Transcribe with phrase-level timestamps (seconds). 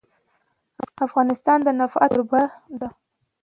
[1.05, 2.41] افغانستان د نفت کوربه
[2.79, 2.87] دی.